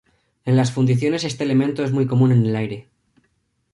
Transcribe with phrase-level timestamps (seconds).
[0.45, 2.87] En las fundiciones este elemento es muy común en el aire.